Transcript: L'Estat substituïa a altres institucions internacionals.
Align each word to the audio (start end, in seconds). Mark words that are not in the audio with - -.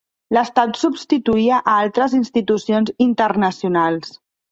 L'Estat 0.35 0.77
substituïa 0.83 1.59
a 1.73 1.75
altres 1.83 2.15
institucions 2.21 2.91
internacionals. 3.07 4.17